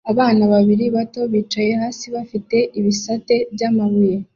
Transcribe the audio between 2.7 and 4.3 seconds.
ibisate by'amabuye